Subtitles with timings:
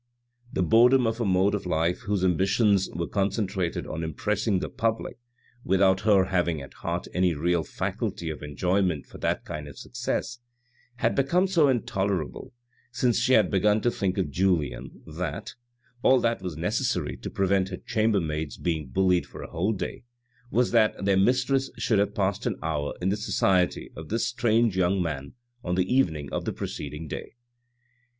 [0.51, 5.19] The boredom of a mode of life whose ambitions were concentrated on impressing the public
[5.63, 9.77] without her having at heart any real faculty of enjoy ment for that kind of
[9.77, 10.39] success,
[10.95, 12.51] had become so intolerable
[12.91, 15.53] since she had begun to think of Julien that,
[16.01, 20.01] all that was necessary to prevent her chambermaids being bullied for a whole day,
[20.49, 24.75] was that their mistress should have passed an hour in the society of this strange
[24.75, 27.35] young man on the evening of the preceding day.